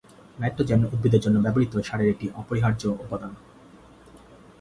Nitrogen 0.39 0.81
উদ্ভিদের 0.85 1.23
জন্য 1.25 1.37
ব্যবহৃত 1.41 1.73
সারের 1.87 2.11
একটি 2.13 2.25
অপরিহার্য 2.35 2.83
উপাদান। 3.03 3.31